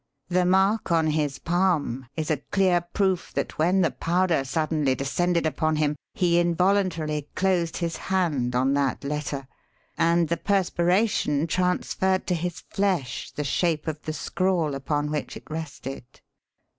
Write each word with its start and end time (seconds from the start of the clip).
The 0.29 0.45
mark 0.45 0.91
on 0.91 1.11
his 1.11 1.37
palm 1.37 2.07
is 2.15 2.31
a 2.31 2.37
clear 2.49 2.81
proof 2.81 3.31
that 3.35 3.59
when 3.59 3.81
the 3.81 3.91
powder 3.91 4.43
suddenly 4.43 4.95
descended 4.95 5.45
upon 5.45 5.75
him 5.75 5.95
he 6.15 6.39
involuntarily 6.39 7.29
closed 7.35 7.77
his 7.77 7.97
hand 7.97 8.55
on 8.55 8.73
that 8.73 9.03
letter 9.03 9.47
and 9.99 10.27
the 10.27 10.37
perspiration 10.37 11.45
transferred 11.45 12.25
to 12.25 12.33
his 12.33 12.61
flesh 12.61 13.29
the 13.29 13.43
shape 13.43 13.87
of 13.87 14.01
the 14.01 14.11
scrawl 14.13 14.73
upon 14.73 15.11
which 15.11 15.37
it 15.37 15.43
rested. 15.51 16.03